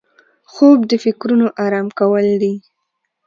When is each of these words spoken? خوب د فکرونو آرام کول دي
خوب 0.51 0.79
د 0.91 0.93
فکرونو 1.03 1.47
آرام 1.63 1.87
کول 1.99 2.25
دي 2.41 2.53